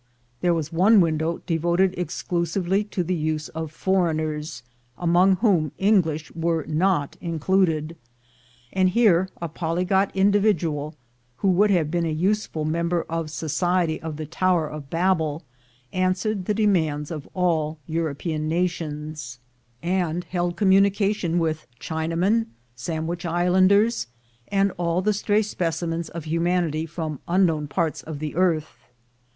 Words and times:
There 0.39 0.55
was 0.55 0.73
one 0.73 0.99
window 0.99 1.43
devoted 1.45 1.93
exclusively 1.95 2.83
to 2.85 3.03
the 3.03 3.13
use 3.13 3.49
of 3.49 3.71
foreigners, 3.71 4.63
among 4.97 5.35
whom 5.35 5.73
English 5.77 6.31
were 6.31 6.65
not 6.65 7.17
in 7.21 7.37
cluded; 7.37 7.95
and 8.73 8.89
here 8.89 9.29
a 9.39 9.47
polyglot 9.47 10.09
individual, 10.15 10.95
who 11.35 11.49
would 11.49 11.69
have 11.69 11.91
been 11.91 12.07
a 12.07 12.11
useful 12.11 12.65
member 12.65 13.03
of 13.09 13.29
society 13.29 14.01
of 14.01 14.17
the 14.17 14.25
Tower 14.25 14.67
of 14.67 14.89
Babel, 14.89 15.43
answered 15.93 16.45
the 16.45 16.55
demands 16.55 17.11
of 17.11 17.29
all 17.35 17.77
European 17.85 18.47
nations, 18.49 19.37
92 19.83 19.85
THE 19.85 19.87
GOLD 19.87 20.01
HUNTERS 20.01 20.15
and 20.15 20.23
held 20.31 20.55
communication 20.57 21.37
with 21.37 21.67
Chinamen, 21.79 22.47
Sandwich 22.75 23.23
Islanders, 23.27 24.07
and 24.47 24.71
all 24.79 25.03
the 25.03 25.13
stray 25.13 25.43
specimens 25.43 26.09
of 26.09 26.23
humanity 26.23 26.87
from 26.87 27.19
unknown 27.27 27.67
parts 27.67 28.01
of 28.01 28.17
the 28.17 28.33
earth. 28.35 28.77